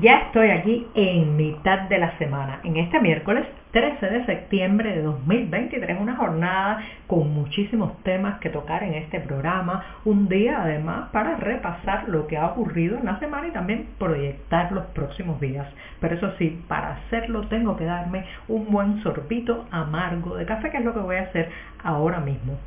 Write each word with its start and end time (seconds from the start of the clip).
Ya 0.00 0.18
estoy 0.18 0.50
aquí 0.50 0.84
en 0.94 1.36
mitad 1.36 1.82
de 1.88 1.98
la 1.98 2.18
semana, 2.18 2.58
en 2.64 2.76
este 2.76 2.98
miércoles 2.98 3.46
13 3.70 4.06
de 4.06 4.26
septiembre 4.26 4.96
de 4.96 5.02
2023, 5.02 6.00
una 6.00 6.16
jornada 6.16 6.82
con 7.06 7.32
muchísimos 7.32 8.02
temas 8.02 8.40
que 8.40 8.50
tocar 8.50 8.82
en 8.82 8.94
este 8.94 9.20
programa, 9.20 9.84
un 10.04 10.28
día 10.28 10.60
además 10.60 11.10
para 11.12 11.36
repasar 11.36 12.08
lo 12.08 12.26
que 12.26 12.36
ha 12.36 12.46
ocurrido 12.46 12.98
en 12.98 13.04
la 13.04 13.20
semana 13.20 13.46
y 13.46 13.52
también 13.52 13.86
proyectar 13.96 14.72
los 14.72 14.86
próximos 14.86 15.40
días. 15.40 15.68
Pero 16.00 16.16
eso 16.16 16.32
sí, 16.36 16.60
para 16.66 16.94
hacerlo 16.94 17.46
tengo 17.46 17.76
que 17.76 17.84
darme 17.84 18.24
un 18.48 18.72
buen 18.72 19.00
sorbito 19.04 19.66
amargo 19.70 20.34
de 20.34 20.46
café, 20.46 20.70
que 20.70 20.78
es 20.78 20.84
lo 20.84 20.94
que 20.94 21.00
voy 21.00 21.16
a 21.16 21.22
hacer 21.22 21.48
ahora 21.84 22.18
mismo. 22.18 22.58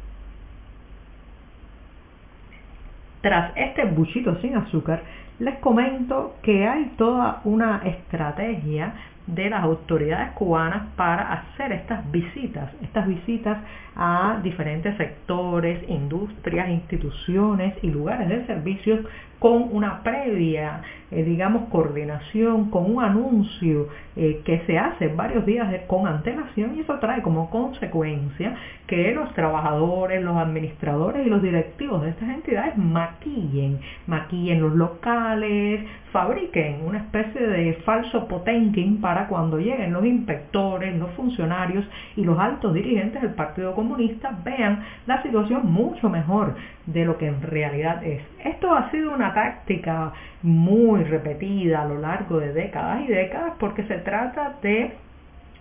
Tras 3.21 3.51
este 3.57 3.83
buchito 3.83 4.39
sin 4.39 4.55
azúcar, 4.55 5.01
les 5.39 5.57
comento 5.59 6.35
que 6.43 6.67
hay 6.67 6.93
toda 6.97 7.41
una 7.45 7.81
estrategia 7.85 8.93
de 9.35 9.49
las 9.49 9.63
autoridades 9.63 10.31
cubanas 10.31 10.87
para 10.95 11.33
hacer 11.33 11.71
estas 11.71 12.09
visitas, 12.11 12.71
estas 12.81 13.07
visitas 13.07 13.57
a 13.95 14.39
diferentes 14.43 14.95
sectores, 14.97 15.83
industrias, 15.89 16.69
instituciones 16.69 17.75
y 17.81 17.91
lugares 17.91 18.29
de 18.29 18.45
servicios 18.45 19.05
con 19.39 19.69
una 19.71 20.03
previa, 20.03 20.81
eh, 21.11 21.23
digamos, 21.23 21.69
coordinación, 21.69 22.69
con 22.69 22.93
un 22.93 23.03
anuncio 23.03 23.87
eh, 24.15 24.41
que 24.43 24.59
se 24.67 24.77
hace 24.77 25.07
varios 25.07 25.45
días 25.45 25.67
con 25.87 26.07
antelación 26.07 26.75
y 26.75 26.81
eso 26.81 26.99
trae 26.99 27.21
como 27.21 27.49
consecuencia 27.49 28.55
que 28.85 29.13
los 29.13 29.33
trabajadores, 29.33 30.21
los 30.21 30.35
administradores 30.35 31.25
y 31.25 31.29
los 31.29 31.41
directivos 31.41 32.01
de 32.03 32.09
estas 32.09 32.29
entidades 32.29 32.77
maquillen, 32.77 33.79
maquillen 34.07 34.61
los 34.61 34.75
locales, 34.75 35.85
fabriquen 36.11 36.81
una 36.85 36.99
especie 36.99 37.45
de 37.45 37.73
falso 37.85 38.27
potenking 38.27 38.99
para 38.99 39.27
cuando 39.27 39.59
lleguen 39.59 39.93
los 39.93 40.05
inspectores, 40.05 40.97
los 40.97 41.11
funcionarios 41.11 41.85
y 42.15 42.23
los 42.23 42.39
altos 42.39 42.73
dirigentes 42.73 43.21
del 43.21 43.33
Partido 43.33 43.75
Comunista 43.75 44.37
vean 44.43 44.83
la 45.05 45.21
situación 45.21 45.71
mucho 45.71 46.09
mejor 46.09 46.55
de 46.85 47.05
lo 47.05 47.17
que 47.17 47.27
en 47.27 47.41
realidad 47.41 48.03
es. 48.03 48.21
Esto 48.43 48.73
ha 48.73 48.89
sido 48.91 49.13
una 49.13 49.33
táctica 49.33 50.11
muy 50.41 51.03
repetida 51.03 51.83
a 51.83 51.85
lo 51.85 51.99
largo 51.99 52.39
de 52.39 52.53
décadas 52.53 53.01
y 53.01 53.07
décadas 53.07 53.53
porque 53.59 53.83
se 53.83 53.97
trata 53.99 54.55
de 54.61 54.93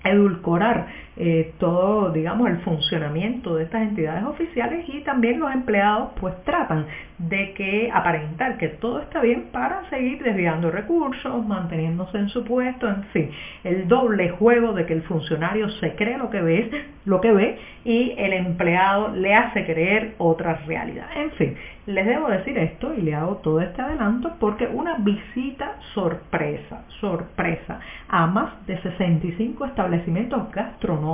edulcorar 0.05 0.87
eh, 1.21 1.53
todo, 1.59 2.11
digamos, 2.13 2.49
el 2.49 2.59
funcionamiento 2.59 3.57
de 3.57 3.65
estas 3.65 3.83
entidades 3.83 4.23
oficiales 4.23 4.89
y 4.89 5.01
también 5.01 5.41
los 5.41 5.53
empleados 5.53 6.11
pues 6.21 6.33
tratan 6.45 6.87
de 7.19 7.55
que 7.55 7.91
aparentar 7.93 8.57
que 8.57 8.69
todo 8.69 9.01
está 9.01 9.21
bien 9.21 9.49
para 9.51 9.91
seguir 9.91 10.23
desviando 10.23 10.71
recursos, 10.71 11.45
manteniéndose 11.45 12.19
en 12.19 12.29
su 12.29 12.45
puesto, 12.45 12.89
en 12.89 13.03
fin, 13.07 13.31
el 13.65 13.89
doble 13.89 14.29
juego 14.29 14.73
de 14.75 14.87
que 14.87 14.93
el 14.93 15.03
funcionario 15.03 15.69
se 15.81 15.97
cree 15.97 16.19
lo 16.19 16.31
que 16.31 16.41
ve, 16.41 16.85
lo 17.05 17.21
que 17.21 17.33
ve 17.33 17.59
y 17.85 18.15
el 18.17 18.35
empleado 18.35 19.09
le 19.09 19.35
hace 19.35 19.67
creer 19.67 20.15
otra 20.19 20.63
realidad. 20.69 21.09
En 21.17 21.33
fin, 21.33 21.57
les 21.87 22.07
debo 22.07 22.29
decir 22.29 22.57
esto 22.57 22.95
y 22.95 23.03
le 23.03 23.17
hago 23.17 23.39
todo 23.39 23.61
este 23.61 23.83
adelanto 23.83 24.37
porque 24.39 24.69
una 24.69 24.99
visita 24.99 25.79
sorpresa, 25.95 26.85
sorpresa 27.01 27.81
a 28.09 28.27
más 28.29 28.65
de 28.69 28.81
65 28.81 29.65
establecimientos 29.65 30.53
gastronómicos 30.53 31.08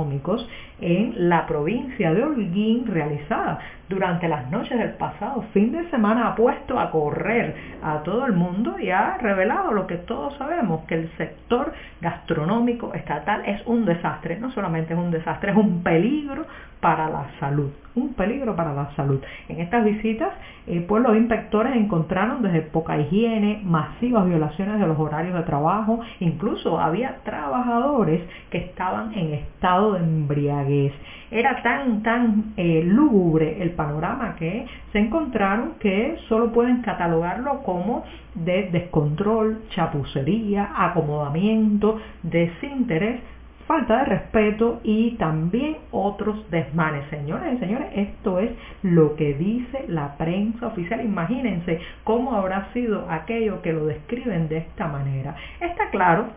en 0.81 1.29
la 1.29 1.45
provincia 1.45 2.13
de 2.13 2.23
Holguín 2.23 2.85
realizada 2.85 3.59
durante 3.89 4.27
las 4.27 4.49
noches 4.49 4.77
del 4.77 4.93
pasado 4.93 5.43
fin 5.53 5.71
de 5.71 5.89
semana 5.89 6.29
ha 6.29 6.35
puesto 6.35 6.79
a 6.79 6.89
correr 6.91 7.55
a 7.83 7.99
todo 7.99 8.25
el 8.25 8.33
mundo 8.33 8.79
y 8.79 8.89
ha 8.89 9.17
revelado 9.17 9.71
lo 9.71 9.85
que 9.85 9.97
todos 9.97 10.35
sabemos, 10.37 10.85
que 10.85 10.95
el 10.95 11.09
sector 11.17 11.73
gastronómico 12.01 12.93
estatal 12.93 13.43
es 13.45 13.61
un 13.67 13.85
desastre, 13.85 14.39
no 14.39 14.51
solamente 14.51 14.93
es 14.93 14.99
un 14.99 15.11
desastre, 15.11 15.51
es 15.51 15.57
un 15.57 15.83
peligro 15.83 16.45
para 16.85 17.09
la 17.09 17.25
salud, 17.39 17.71
un 17.95 18.13
peligro 18.13 18.55
para 18.55 18.73
la 18.73 18.93
salud. 18.95 19.19
En 19.49 19.59
estas 19.59 19.83
visitas, 19.83 20.29
eh, 20.67 20.85
pues 20.87 21.01
los 21.01 21.15
inspectores 21.15 21.75
encontraron 21.75 22.43
desde 22.43 22.61
poca 22.61 22.97
higiene, 22.97 23.61
masivas 23.63 24.27
violaciones 24.27 24.79
de 24.79 24.85
los 24.85 24.99
horarios 24.99 25.33
de 25.33 25.41
trabajo, 25.43 26.01
incluso 26.19 26.79
había 26.79 27.17
trabajadores 27.23 28.21
que 28.51 28.59
estaban 28.59 29.13
en 29.13 29.33
estado 29.33 29.93
de 29.93 29.99
embriaguez. 29.99 30.93
Era 31.35 31.61
tan, 31.61 32.01
tan 32.01 32.53
eh, 32.55 32.81
lúgubre 32.81 33.61
el 33.61 33.71
panorama 33.71 34.37
que 34.37 34.65
se 34.93 34.99
encontraron 34.99 35.73
que 35.81 36.15
solo 36.29 36.53
pueden 36.53 36.81
catalogarlo 36.81 37.61
como 37.63 38.05
de 38.35 38.69
descontrol, 38.71 39.63
chapucería, 39.71 40.71
acomodamiento, 40.73 41.99
desinterés 42.23 43.19
falta 43.67 43.97
de 43.97 44.05
respeto 44.05 44.79
y 44.85 45.17
también 45.17 45.75
otros 45.91 46.49
desmanes. 46.51 47.03
Señores 47.09 47.55
y 47.55 47.57
señores, 47.57 47.87
esto 47.95 48.39
es 48.39 48.51
lo 48.83 49.17
que 49.17 49.33
dice 49.33 49.83
la 49.89 50.15
prensa 50.15 50.67
oficial. 50.67 51.03
Imagínense 51.03 51.81
cómo 52.05 52.33
habrá 52.33 52.71
sido 52.71 53.09
aquello 53.09 53.61
que 53.61 53.73
lo 53.73 53.87
describen 53.87 54.47
de 54.47 54.59
esta 54.59 54.87
manera. 54.87 55.35
Está 55.59 55.89
claro 55.89 56.27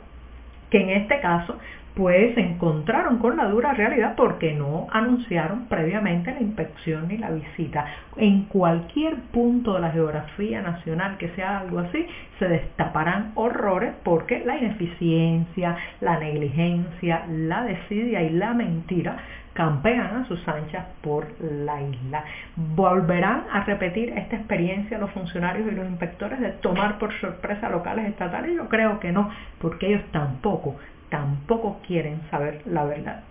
que 0.71 0.83
en 0.83 0.91
este 0.91 1.21
caso 1.21 1.57
pues 1.99 2.37
se 2.37 2.41
encontraron 2.41 3.19
con 3.19 3.37
la 3.37 3.47
dura 3.47 3.73
realidad 3.73 4.15
porque 4.17 4.55
no 4.55 4.87
anunciaron 4.93 5.67
previamente 5.67 6.31
la 6.31 6.41
inspección 6.41 7.09
ni 7.09 7.19
la 7.19 7.31
visita. 7.31 7.87
En 8.17 8.45
cualquier 8.45 9.17
punto 9.33 9.75
de 9.75 9.81
la 9.81 9.91
geografía 9.91 10.63
nacional 10.63 11.17
que 11.19 11.31
sea 11.31 11.59
algo 11.59 11.81
así, 11.81 12.07
se 12.39 12.47
destaparán 12.47 13.33
horrores 13.35 13.95
porque 14.05 14.45
la 14.47 14.57
ineficiencia, 14.57 15.77
la 16.01 16.21
negligencia, 16.21 17.25
la 17.29 17.65
desidia 17.65 18.23
y 18.23 18.31
la 18.31 18.55
mentira 18.55 19.17
campean 19.55 20.23
a 20.23 20.29
sus 20.29 20.47
anchas 20.47 20.87
por 21.03 21.27
la 21.41 21.83
isla. 21.83 22.23
¿Volverán 22.55 23.43
a 23.53 23.65
repetir 23.65 24.11
esta 24.11 24.37
experiencia 24.37 24.99
los 24.99 25.11
funcionarios 25.11 25.67
y 25.67 25.75
los 25.75 25.89
inspectores 25.89 26.39
de 26.39 26.51
tomar 26.53 26.97
por 26.99 27.13
sorpresa 27.21 27.69
locales 27.69 28.07
estatales? 28.07 28.55
Yo 28.55 28.69
creo 28.69 29.01
que 29.01 29.11
no, 29.11 29.29
porque 29.61 29.89
ellos 29.89 30.05
tampoco 30.13 30.77
tampoco 31.11 31.81
quieren 31.87 32.21
saber 32.31 32.63
la 32.67 32.85
verdad. 32.85 33.23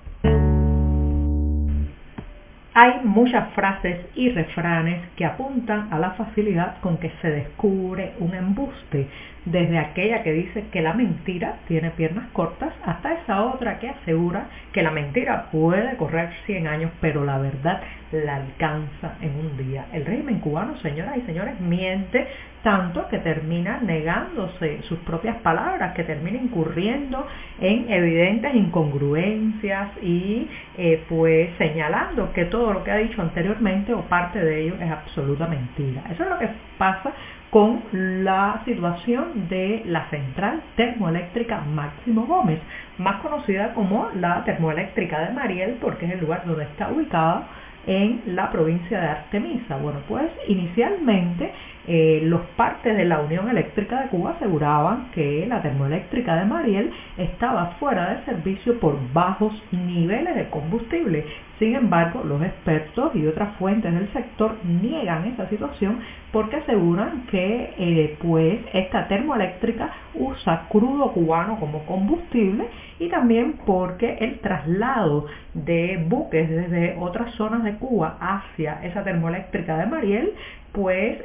Hay 2.73 3.01
muchas 3.03 3.51
frases 3.53 4.05
y 4.13 4.29
refranes 4.29 5.01
que 5.15 5.25
apuntan 5.25 5.91
a 5.91 5.97
la 5.97 6.11
facilidad 6.11 6.79
con 6.81 6.97
que 6.97 7.11
se 7.21 7.31
descubre 7.31 8.13
un 8.19 8.35
embuste, 8.35 9.07
desde 9.51 9.77
aquella 9.77 10.23
que 10.23 10.33
dice 10.33 10.65
que 10.71 10.81
la 10.81 10.93
mentira 10.93 11.59
tiene 11.67 11.91
piernas 11.91 12.27
cortas 12.33 12.73
hasta 12.85 13.13
esa 13.13 13.43
otra 13.43 13.79
que 13.79 13.89
asegura 13.89 14.47
que 14.73 14.83
la 14.83 14.91
mentira 14.91 15.49
puede 15.51 15.95
correr 15.97 16.29
100 16.45 16.67
años, 16.67 16.91
pero 17.01 17.23
la 17.23 17.37
verdad 17.37 17.81
la 18.11 18.35
alcanza 18.35 19.15
en 19.21 19.31
un 19.35 19.57
día. 19.57 19.85
El 19.91 20.05
régimen 20.05 20.39
cubano, 20.39 20.77
señoras 20.77 21.17
y 21.17 21.21
señores, 21.21 21.59
miente 21.59 22.27
tanto 22.63 23.07
que 23.07 23.19
termina 23.19 23.79
negándose 23.81 24.81
sus 24.83 24.99
propias 24.99 25.37
palabras, 25.37 25.93
que 25.93 26.03
termina 26.03 26.37
incurriendo 26.37 27.25
en 27.61 27.89
evidentes 27.89 28.53
incongruencias 28.55 29.89
y 30.01 30.47
eh, 30.77 31.03
pues 31.07 31.49
señalando 31.57 32.33
que 32.33 32.45
todo 32.45 32.73
lo 32.73 32.83
que 32.83 32.91
ha 32.91 32.97
dicho 32.97 33.21
anteriormente 33.21 33.93
o 33.93 34.01
parte 34.01 34.39
de 34.43 34.63
ello 34.63 34.75
es 34.81 34.91
absoluta 34.91 35.47
mentira. 35.47 36.03
Eso 36.11 36.23
es 36.23 36.29
lo 36.29 36.39
que 36.39 36.49
pasa 36.77 37.13
con 37.49 37.81
la 37.91 38.61
situación 38.65 39.47
de 39.49 39.83
la 39.85 40.09
central 40.09 40.61
termoeléctrica 40.75 41.61
Máximo 41.61 42.25
Gómez, 42.25 42.59
más 42.97 43.21
conocida 43.21 43.73
como 43.73 44.09
la 44.15 44.43
termoeléctrica 44.43 45.19
de 45.21 45.33
Mariel 45.33 45.77
porque 45.79 46.05
es 46.05 46.13
el 46.13 46.19
lugar 46.19 46.43
donde 46.45 46.63
está 46.63 46.89
ubicada 46.89 47.47
en 47.85 48.21
la 48.35 48.51
provincia 48.51 48.99
de 48.99 49.07
Artemisa. 49.07 49.77
Bueno, 49.77 49.99
pues 50.07 50.25
inicialmente 50.47 51.53
eh, 51.87 52.19
los 52.23 52.41
partes 52.57 52.97
de 52.97 53.05
la 53.05 53.21
Unión 53.21 53.49
Eléctrica 53.49 54.01
de 54.01 54.09
Cuba 54.09 54.31
aseguraban 54.31 55.09
que 55.13 55.45
la 55.47 55.61
termoeléctrica 55.61 56.35
de 56.35 56.45
Mariel 56.45 56.91
estaba 57.17 57.77
fuera 57.79 58.13
de 58.13 58.25
servicio 58.25 58.77
por 58.79 58.97
bajos 59.13 59.53
niveles 59.71 60.35
de 60.35 60.49
combustible. 60.49 61.25
Sin 61.59 61.75
embargo, 61.75 62.23
los 62.23 62.41
expertos 62.43 63.15
y 63.15 63.25
otras 63.25 63.55
fuentes 63.55 63.91
del 63.91 64.11
sector 64.13 64.57
niegan 64.63 65.25
esa 65.25 65.49
situación 65.49 65.99
porque 66.31 66.57
aseguran 66.57 67.25
que 67.31 67.73
eh, 67.77 68.17
pues 68.21 68.59
esta 68.73 69.07
termoeléctrica 69.07 69.89
usa 70.13 70.67
crudo 70.69 71.13
cubano 71.13 71.59
como 71.59 71.83
combustible 71.85 72.67
y 72.99 73.07
también 73.09 73.53
porque 73.65 74.17
el 74.19 74.39
traslado 74.39 75.25
de 75.53 76.03
buques 76.07 76.49
desde 76.49 76.95
otras 76.99 77.33
zonas 77.35 77.63
de 77.63 77.75
Cuba 77.75 78.17
hacia 78.19 78.83
esa 78.83 79.03
termoeléctrica 79.03 79.77
de 79.77 79.85
Mariel 79.87 80.33
pues 80.73 81.17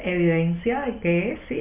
de 0.83 0.99
que 1.01 1.39
sí, 1.49 1.61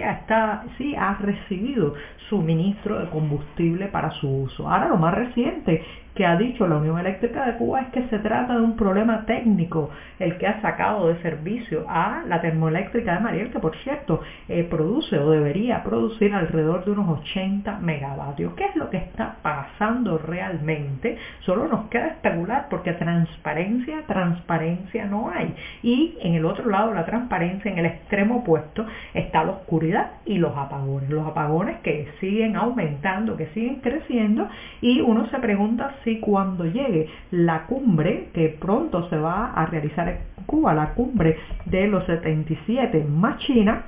sí 0.78 0.96
ha 0.96 1.16
recibido 1.16 1.94
suministro 2.30 3.00
de 3.00 3.10
combustible 3.10 3.88
para 3.88 4.12
su 4.12 4.44
uso. 4.44 4.70
Ahora 4.70 4.88
lo 4.88 4.98
más 4.98 5.14
reciente 5.14 5.84
que 6.16 6.26
ha 6.26 6.36
dicho 6.36 6.68
la 6.68 6.78
Unión 6.78 7.00
Eléctrica 7.00 7.46
de 7.46 7.58
Cuba 7.58 7.82
es 7.82 7.88
que 7.90 8.08
se 8.10 8.20
trata 8.20 8.56
de 8.56 8.62
un 8.62 8.76
problema 8.76 9.26
técnico 9.26 9.90
el 10.20 10.38
que 10.38 10.48
ha 10.48 10.62
sacado 10.62 11.08
de 11.08 11.22
servicio 11.22 11.86
a 11.88 12.24
la 12.28 12.42
termoeléctrica 12.42 13.16
de 13.16 13.20
Mariel, 13.22 13.52
que 13.52 13.60
por 13.60 13.76
cierto 13.78 14.22
eh, 14.48 14.64
produce 14.70 15.18
o 15.18 15.32
debería 15.32 15.84
producir 15.84 16.34
alrededor 16.34 16.86
de 16.86 16.92
unos 16.92 17.20
80 17.20 17.80
megavatios. 17.80 18.54
¿Qué 18.54 18.66
es 18.66 18.76
lo 18.76 18.90
que 18.90 18.98
está 18.98 19.38
pasando 19.42 20.18
realmente? 20.18 21.18
Solo 21.42 21.68
nos 21.68 21.90
queda 21.90 22.08
especular 22.08 22.68
porque 22.70 22.94
transparencia, 22.94 24.04
transparencia 24.06 25.06
no 25.06 25.32
hay. 25.32 25.56
Y 25.82 26.18
en 26.22 26.36
el 26.36 26.46
otro 26.46 26.70
lado, 26.70 26.94
la 26.94 27.06
transparencia, 27.06 27.72
en 27.72 27.80
el 27.80 27.86
extremo 27.86 28.38
opuesto, 28.38 28.86
está 29.14 29.44
la 29.44 29.52
oscuridad 29.52 30.12
y 30.26 30.38
los 30.38 30.56
apagones. 30.56 31.10
Los 31.10 31.28
apagones 31.28 31.80
que 31.80 32.08
siguen 32.20 32.56
aumentando, 32.56 33.38
que 33.38 33.48
siguen 33.48 33.76
creciendo 33.82 34.48
y 34.82 35.02
uno 35.02 35.28
se 35.28 35.40
pregunta 35.40 35.96
si 36.04 36.20
cuando 36.20 36.66
llegue 36.66 37.10
la 37.32 37.66
cumbre 37.66 38.30
que 38.34 38.50
pronto 38.50 39.10
se 39.10 39.18
va 39.18 39.52
a 39.54 39.66
realizar 39.66 40.08
en 40.10 40.18
Cuba, 40.46 40.74
la 40.74 40.94
cumbre 40.94 41.38
de 41.66 41.88
los 41.88 42.06
77 42.06 43.06
más 43.10 43.38
China, 43.40 43.86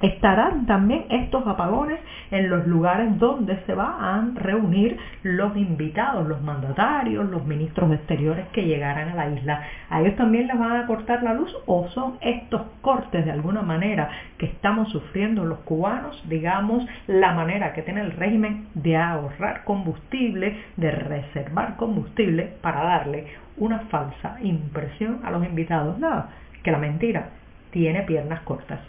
Estarán 0.00 0.64
también 0.64 1.04
estos 1.10 1.46
apagones 1.46 1.98
en 2.30 2.48
los 2.48 2.66
lugares 2.66 3.18
donde 3.18 3.58
se 3.66 3.74
van 3.74 4.00
a 4.00 4.30
reunir 4.34 4.96
los 5.22 5.54
invitados, 5.58 6.26
los 6.26 6.40
mandatarios, 6.40 7.28
los 7.28 7.44
ministros 7.44 7.92
exteriores 7.92 8.46
que 8.48 8.64
llegarán 8.64 9.10
a 9.10 9.14
la 9.14 9.28
isla. 9.28 9.62
¿A 9.90 10.00
ellos 10.00 10.16
también 10.16 10.46
les 10.46 10.58
van 10.58 10.76
a 10.76 10.86
cortar 10.86 11.22
la 11.22 11.34
luz 11.34 11.54
o 11.66 11.86
son 11.88 12.16
estos 12.22 12.62
cortes 12.80 13.26
de 13.26 13.30
alguna 13.30 13.60
manera 13.60 14.08
que 14.38 14.46
estamos 14.46 14.88
sufriendo 14.88 15.44
los 15.44 15.58
cubanos, 15.60 16.22
digamos, 16.30 16.86
la 17.06 17.34
manera 17.34 17.74
que 17.74 17.82
tiene 17.82 18.00
el 18.00 18.12
régimen 18.12 18.68
de 18.72 18.96
ahorrar 18.96 19.64
combustible, 19.64 20.64
de 20.78 20.92
reservar 20.92 21.76
combustible 21.76 22.54
para 22.62 22.84
darle 22.84 23.26
una 23.58 23.80
falsa 23.90 24.38
impresión 24.40 25.20
a 25.24 25.30
los 25.30 25.44
invitados? 25.44 25.98
Nada, 25.98 26.30
que 26.62 26.70
la 26.70 26.78
mentira 26.78 27.28
tiene 27.70 28.02
piernas 28.04 28.40
cortas. 28.40 28.80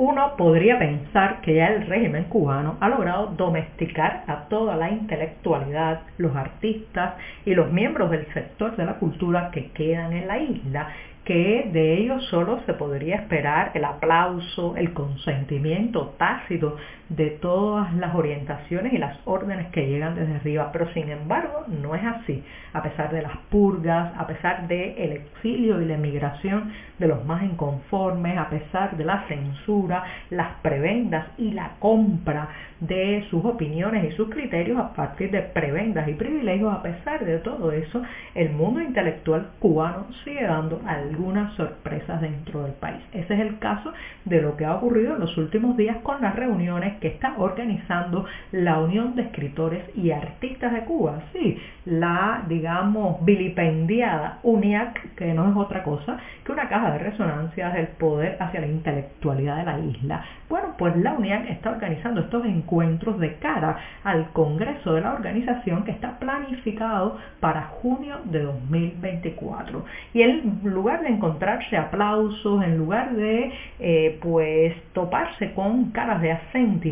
Uno 0.00 0.34
podría 0.34 0.78
pensar 0.78 1.42
que 1.42 1.56
ya 1.56 1.66
el 1.66 1.86
régimen 1.86 2.24
cubano 2.24 2.78
ha 2.80 2.88
logrado 2.88 3.34
domesticar 3.36 4.24
a 4.28 4.48
toda 4.48 4.74
la 4.74 4.88
intelectualidad, 4.88 6.00
los 6.16 6.34
artistas 6.34 7.16
y 7.44 7.54
los 7.54 7.70
miembros 7.70 8.10
del 8.10 8.26
sector 8.32 8.74
de 8.76 8.86
la 8.86 8.94
cultura 8.94 9.50
que 9.50 9.72
quedan 9.72 10.14
en 10.14 10.26
la 10.26 10.38
isla 10.38 10.88
que 11.22 11.68
de 11.70 11.98
ellos 11.98 12.24
solo 12.30 12.60
se 12.64 12.72
podría 12.72 13.16
esperar 13.16 13.72
el 13.74 13.84
aplauso, 13.84 14.74
el 14.78 14.94
consentimiento 14.94 16.14
tácito 16.16 16.78
de 17.10 17.30
todas 17.30 17.92
las 17.94 18.14
orientaciones 18.14 18.92
y 18.92 18.98
las 18.98 19.18
órdenes 19.24 19.66
que 19.72 19.86
llegan 19.86 20.14
desde 20.14 20.36
arriba. 20.36 20.70
Pero 20.72 20.92
sin 20.92 21.10
embargo 21.10 21.64
no 21.68 21.94
es 21.94 22.04
así. 22.04 22.42
A 22.72 22.82
pesar 22.82 23.12
de 23.12 23.22
las 23.22 23.36
purgas, 23.50 24.12
a 24.16 24.26
pesar 24.26 24.68
del 24.68 24.94
el 24.96 25.12
exilio 25.12 25.80
y 25.80 25.86
la 25.86 25.94
emigración 25.94 26.72
de 26.98 27.08
los 27.08 27.24
más 27.24 27.42
inconformes, 27.42 28.38
a 28.38 28.48
pesar 28.48 28.96
de 28.96 29.04
la 29.04 29.24
censura, 29.26 30.04
las 30.30 30.54
prebendas 30.62 31.26
y 31.36 31.50
la 31.52 31.72
compra 31.80 32.48
de 32.80 33.26
sus 33.28 33.44
opiniones 33.44 34.04
y 34.04 34.16
sus 34.16 34.30
criterios 34.30 34.78
a 34.78 34.94
partir 34.94 35.30
de 35.30 35.42
prebendas 35.42 36.08
y 36.08 36.14
privilegios, 36.14 36.72
a 36.72 36.82
pesar 36.82 37.24
de 37.24 37.38
todo 37.38 37.72
eso, 37.72 38.02
el 38.34 38.50
mundo 38.50 38.80
intelectual 38.80 39.50
cubano 39.58 40.06
sigue 40.24 40.44
dando 40.44 40.80
algunas 40.86 41.54
sorpresas 41.54 42.20
dentro 42.20 42.62
del 42.62 42.72
país. 42.72 43.00
Ese 43.12 43.34
es 43.34 43.40
el 43.40 43.58
caso 43.58 43.92
de 44.24 44.40
lo 44.40 44.56
que 44.56 44.64
ha 44.64 44.76
ocurrido 44.76 45.14
en 45.14 45.20
los 45.20 45.36
últimos 45.36 45.76
días 45.76 45.96
con 46.02 46.20
las 46.20 46.36
reuniones 46.36 46.99
que 47.00 47.08
está 47.08 47.34
organizando 47.38 48.24
la 48.52 48.78
Unión 48.78 49.14
de 49.14 49.22
Escritores 49.22 49.84
y 49.96 50.10
Artistas 50.10 50.72
de 50.72 50.84
Cuba. 50.84 51.22
Sí, 51.32 51.58
la, 51.86 52.44
digamos, 52.48 53.24
vilipendiada 53.24 54.38
UNIAC, 54.42 55.14
que 55.14 55.32
no 55.34 55.50
es 55.50 55.56
otra 55.56 55.82
cosa 55.82 56.18
que 56.44 56.52
una 56.52 56.68
caja 56.68 56.92
de 56.92 56.98
resonancias 56.98 57.74
del 57.74 57.88
poder 57.88 58.36
hacia 58.40 58.60
la 58.60 58.66
intelectualidad 58.66 59.56
de 59.56 59.64
la 59.64 59.78
isla. 59.78 60.24
Bueno, 60.48 60.74
pues 60.76 60.96
la 60.96 61.12
UNIAC 61.14 61.50
está 61.50 61.70
organizando 61.70 62.20
estos 62.22 62.44
encuentros 62.44 63.18
de 63.18 63.36
cara 63.36 63.78
al 64.04 64.30
Congreso 64.32 64.94
de 64.94 65.00
la 65.00 65.12
organización 65.12 65.84
que 65.84 65.92
está 65.92 66.18
planificado 66.18 67.18
para 67.40 67.62
junio 67.62 68.16
de 68.24 68.42
2024. 68.42 69.84
Y 70.12 70.22
en 70.22 70.60
lugar 70.64 71.02
de 71.02 71.08
encontrarse 71.08 71.76
aplausos, 71.76 72.62
en 72.64 72.78
lugar 72.78 73.14
de 73.14 73.52
eh, 73.78 74.18
pues 74.20 74.74
toparse 74.92 75.52
con 75.52 75.90
caras 75.90 76.20
de 76.20 76.32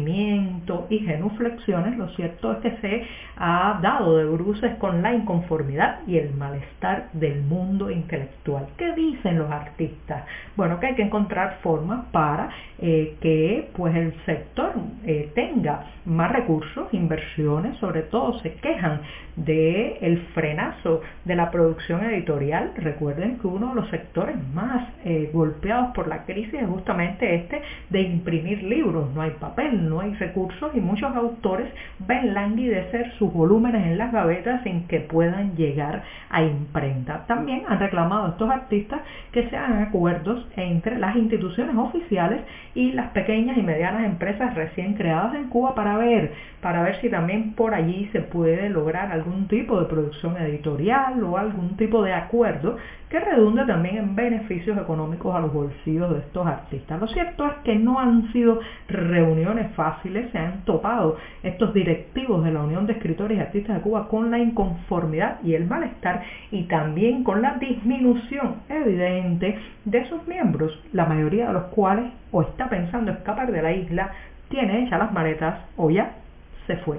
y 0.06 0.98
genuflexiones, 0.98 1.96
lo 1.96 2.08
cierto 2.10 2.52
es 2.52 2.58
que 2.58 2.76
se 2.80 3.06
ha 3.36 3.78
dado 3.82 4.16
de 4.16 4.24
bruces 4.24 4.74
con 4.76 5.02
la 5.02 5.14
inconformidad 5.14 6.00
y 6.06 6.16
el 6.18 6.34
malestar 6.34 7.10
del 7.12 7.42
mundo 7.42 7.90
intelectual. 7.90 8.66
¿Qué 8.76 8.92
dicen 8.94 9.38
los 9.38 9.50
artistas? 9.50 10.24
Bueno, 10.56 10.80
que 10.80 10.88
hay 10.88 10.94
que 10.94 11.02
encontrar 11.02 11.58
formas 11.62 12.06
para 12.12 12.50
eh, 12.80 13.16
que 13.20 13.70
pues 13.76 13.94
el 13.94 14.14
sector 14.24 14.72
eh, 15.04 15.30
tenga 15.34 15.84
más 16.04 16.32
recursos, 16.32 16.92
inversiones, 16.92 17.76
sobre 17.78 18.02
todo 18.02 18.38
se 18.40 18.54
quejan 18.54 19.00
del 19.36 19.96
el 20.00 20.18
frenazo 20.34 21.02
de 21.24 21.36
la 21.36 21.50
producción 21.50 22.04
editorial. 22.04 22.72
Recuerden 22.76 23.38
que 23.38 23.46
uno 23.46 23.70
de 23.70 23.74
los 23.76 23.90
sectores 23.90 24.36
más 24.54 24.88
eh, 25.04 25.30
golpeados 25.32 25.94
por 25.94 26.08
la 26.08 26.24
crisis 26.24 26.54
es 26.54 26.68
justamente 26.68 27.34
este 27.34 27.62
de 27.90 28.00
imprimir 28.00 28.62
libros. 28.62 29.12
No 29.14 29.22
hay 29.22 29.30
papel, 29.32 29.87
no 29.88 30.00
hay 30.00 30.14
recursos 30.14 30.70
y 30.74 30.80
muchos 30.80 31.14
autores 31.14 31.68
ven 32.00 32.34
languidecer 32.34 33.12
sus 33.18 33.32
volúmenes 33.32 33.86
en 33.86 33.98
las 33.98 34.12
gavetas 34.12 34.62
sin 34.62 34.86
que 34.86 35.00
puedan 35.00 35.56
llegar 35.56 36.02
a 36.30 36.42
imprenta. 36.42 37.24
También 37.26 37.62
han 37.68 37.78
reclamado 37.78 38.28
estos 38.28 38.50
artistas 38.50 39.00
que 39.32 39.48
se 39.48 39.56
hagan 39.56 39.82
acuerdos 39.82 40.46
entre 40.56 40.98
las 40.98 41.16
instituciones 41.16 41.76
oficiales 41.76 42.40
y 42.74 42.92
las 42.92 43.10
pequeñas 43.10 43.56
y 43.56 43.62
medianas 43.62 44.04
empresas 44.04 44.54
recién 44.54 44.94
creadas 44.94 45.34
en 45.34 45.48
Cuba 45.48 45.74
para 45.74 45.96
ver, 45.96 46.32
para 46.60 46.82
ver 46.82 47.00
si 47.00 47.08
también 47.08 47.54
por 47.54 47.74
allí 47.74 48.08
se 48.12 48.20
puede 48.20 48.68
lograr 48.68 49.12
algún 49.12 49.48
tipo 49.48 49.80
de 49.80 49.86
producción 49.86 50.36
editorial 50.36 51.22
o 51.22 51.36
algún 51.36 51.76
tipo 51.76 52.02
de 52.02 52.12
acuerdo 52.12 52.76
que 53.08 53.18
redunde 53.18 53.64
también 53.64 53.96
en 53.96 54.16
beneficios 54.16 54.76
económicos 54.76 55.34
a 55.34 55.40
los 55.40 55.52
bolsillos 55.52 56.10
de 56.10 56.18
estos 56.18 56.46
artistas. 56.46 57.00
Lo 57.00 57.06
cierto 57.08 57.46
es 57.46 57.54
que 57.64 57.74
no 57.76 57.98
han 57.98 58.30
sido 58.32 58.60
reuniones 58.88 59.70
fáciles, 59.78 60.30
se 60.32 60.38
han 60.38 60.64
topado 60.64 61.16
estos 61.44 61.72
directivos 61.72 62.44
de 62.44 62.50
la 62.50 62.62
Unión 62.62 62.86
de 62.86 62.94
Escritores 62.94 63.38
y 63.38 63.40
Artistas 63.40 63.76
de 63.76 63.82
Cuba 63.82 64.08
con 64.08 64.32
la 64.32 64.40
inconformidad 64.40 65.38
y 65.44 65.54
el 65.54 65.66
malestar 65.66 66.24
y 66.50 66.64
también 66.64 67.22
con 67.22 67.40
la 67.40 67.54
disminución 67.54 68.56
evidente 68.68 69.56
de 69.84 70.08
sus 70.08 70.26
miembros, 70.26 70.76
la 70.92 71.06
mayoría 71.06 71.46
de 71.46 71.52
los 71.52 71.64
cuales 71.66 72.12
o 72.32 72.42
está 72.42 72.68
pensando 72.68 73.12
escapar 73.12 73.52
de 73.52 73.62
la 73.62 73.72
isla, 73.72 74.10
tiene 74.48 74.82
hechas 74.82 74.98
las 74.98 75.12
maletas 75.12 75.60
o 75.76 75.90
ya 75.90 76.16
se 76.66 76.76
fue. 76.78 76.98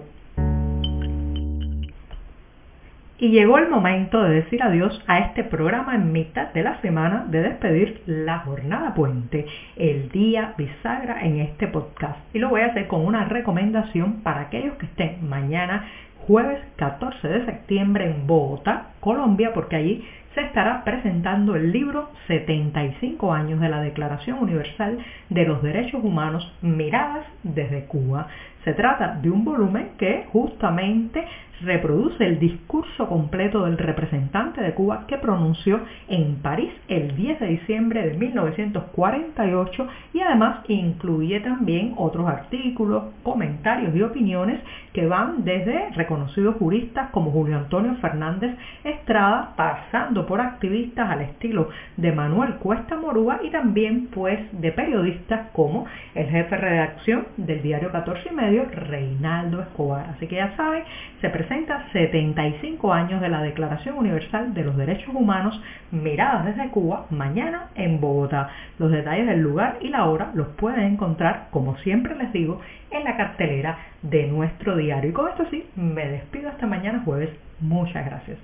Y 3.22 3.32
llegó 3.32 3.58
el 3.58 3.68
momento 3.68 4.24
de 4.24 4.36
decir 4.36 4.64
adiós 4.64 5.04
a 5.06 5.20
este 5.20 5.44
programa 5.44 5.94
en 5.94 6.14
mitad 6.14 6.54
de 6.54 6.64
la 6.64 6.80
semana, 6.80 7.26
de 7.28 7.42
despedir 7.42 8.02
la 8.06 8.40
jornada 8.40 8.94
puente, 8.94 9.46
el 9.76 10.08
día 10.08 10.54
bisagra 10.58 11.22
en 11.26 11.42
este 11.42 11.68
podcast. 11.68 12.18
Y 12.34 12.40
lo 12.40 12.48
voy 12.48 12.62
a 12.62 12.68
hacer 12.68 12.88
con 12.88 13.06
una 13.06 13.26
recomendación 13.26 14.22
para 14.22 14.44
aquellos 14.44 14.76
que 14.76 14.86
estén 14.86 15.28
mañana, 15.28 15.86
jueves 16.28 16.62
14 16.78 17.28
de 17.28 17.46
septiembre 17.46 18.10
en 18.10 18.26
Bogotá, 18.26 18.92
Colombia, 19.02 19.52
porque 19.54 19.76
allí 19.76 20.08
se 20.36 20.42
estará 20.42 20.84
presentando 20.84 21.56
el 21.56 21.72
libro 21.72 22.10
75 22.28 23.34
años 23.34 23.60
de 23.60 23.70
la 23.70 23.82
Declaración 23.82 24.40
Universal 24.40 25.00
de 25.30 25.46
los 25.46 25.62
Derechos 25.64 26.04
Humanos 26.04 26.52
miradas 26.62 27.26
desde 27.44 27.86
Cuba. 27.86 28.28
Se 28.64 28.74
trata 28.74 29.20
de 29.22 29.30
un 29.30 29.44
volumen 29.44 29.92
que 29.98 30.26
justamente 30.32 31.26
reproduce 31.62 32.26
el 32.26 32.40
discurso 32.40 33.08
completo 33.08 33.66
del 33.66 33.78
representante 33.78 34.62
de 34.62 34.74
Cuba 34.74 35.06
que 35.08 35.18
pronunció 35.18 35.82
en 36.08 36.36
París 36.36 36.72
el 36.88 37.16
10 37.16 37.40
de 37.40 37.48
diciembre 37.48 38.08
de 38.08 38.18
1948 38.18 39.88
y 40.14 40.22
además 40.22 40.60
incluye 40.68 41.40
también 41.42 41.94
otros 41.98 42.28
artículos, 42.28 43.06
comentarios 43.24 43.96
y 43.96 44.02
opiniones 44.02 44.60
que 44.93 45.05
van 45.05 45.43
desde 45.43 45.89
reconocidos 45.91 46.55
juristas 46.55 47.10
como 47.12 47.31
Julio 47.31 47.58
Antonio 47.58 47.96
Fernández 47.96 48.55
Estrada, 48.84 49.53
pasando 49.55 50.25
por 50.25 50.41
activistas 50.41 51.10
al 51.10 51.22
estilo 51.22 51.69
de 51.98 52.12
Manuel 52.12 52.55
Cuesta 52.55 52.96
Morúa 52.96 53.39
y 53.43 53.50
también 53.50 54.08
pues 54.08 54.39
de 54.51 54.72
periodistas 54.72 55.50
como 55.53 55.86
el 56.15 56.27
jefe 56.27 56.55
de 56.55 56.62
redacción 56.62 57.27
del 57.38 57.62
diario 57.62 57.91
14 57.91 58.29
y 58.31 58.36
medio, 58.36 58.65
Reinaldo 58.72 59.62
Escobar. 59.62 60.08
Así 60.15 60.27
que 60.27 60.38
ya 60.38 60.55
saben, 60.55 60.84
se 61.22 61.29
presenta 61.29 61.86
75 61.93 62.93
años 62.93 63.22
de 63.22 63.29
la 63.29 63.41
Declaración 63.41 63.98
Universal 63.98 64.53
de 64.53 64.63
los 64.63 64.77
Derechos 64.77 65.13
Humanos 65.13 65.62
miradas 65.91 66.46
desde 66.46 66.69
Cuba 66.69 67.05
mañana 67.10 67.69
en 67.75 68.00
Bogotá. 68.00 68.50
Los 68.77 68.91
detalles 68.91 69.27
del 69.27 69.41
lugar 69.41 69.77
y 69.81 69.89
la 69.89 70.05
hora 70.05 70.31
los 70.34 70.48
pueden 70.50 70.93
encontrar, 70.93 71.48
como 71.51 71.77
siempre 71.77 72.15
les 72.15 72.31
digo, 72.31 72.62
en 72.91 73.03
la 73.03 73.17
cartelera 73.17 73.77
de 74.01 74.27
nuestro 74.27 74.75
diario. 74.75 75.10
Y 75.10 75.13
con 75.13 75.29
esto 75.29 75.46
sí, 75.50 75.65
me 75.75 76.08
despido 76.08 76.50
hasta 76.50 76.67
mañana 76.67 77.01
jueves. 77.05 77.29
Muchas 77.60 78.05
gracias. 78.05 78.38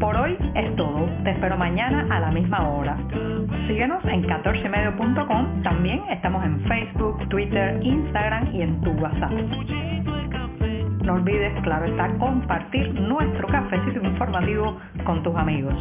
Por 0.00 0.16
hoy 0.16 0.36
es 0.56 0.74
todo. 0.74 1.08
Te 1.22 1.30
espero 1.30 1.56
mañana 1.56 2.06
a 2.10 2.20
la 2.20 2.32
misma 2.32 2.68
hora. 2.68 2.96
Síguenos 3.68 4.04
en 4.04 4.24
14medio.com. 4.24 5.62
También 5.62 6.02
estamos 6.10 6.44
en 6.44 6.60
Facebook, 6.66 7.28
Twitter, 7.28 7.78
Instagram 7.82 8.52
y 8.52 8.62
en 8.62 8.80
tu 8.80 8.90
WhatsApp. 8.92 9.30
No 11.04 11.14
olvides, 11.14 11.52
claro 11.62 11.84
está, 11.86 12.08
compartir 12.18 12.94
nuestro 12.94 13.46
cafecito 13.48 14.04
informativo 14.04 14.78
con 15.04 15.22
tus 15.22 15.36
amigos. 15.36 15.74